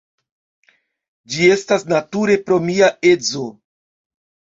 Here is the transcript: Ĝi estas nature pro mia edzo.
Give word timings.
Ĝi 1.35 1.51
estas 1.57 1.87
nature 1.95 2.41
pro 2.49 2.61
mia 2.73 2.91
edzo. 3.15 3.49